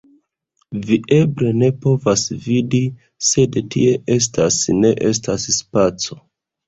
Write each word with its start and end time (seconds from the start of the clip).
Vi 0.87 0.95
eble 1.17 1.51
ne 1.57 1.67
povas 1.83 2.23
vidi, 2.45 2.81
sed 3.33 3.59
tie 3.75 3.93
estas… 4.17 4.59
Ne 4.81 4.95
estas 5.11 5.47
spaco. 5.61 6.19